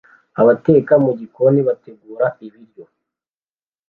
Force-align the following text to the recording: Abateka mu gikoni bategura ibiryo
Abateka 0.41 0.93
mu 1.03 1.11
gikoni 1.19 1.59
bategura 1.67 2.25
ibiryo 2.45 2.83